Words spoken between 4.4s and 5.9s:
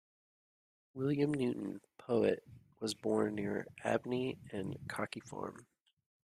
at Cockey Farm.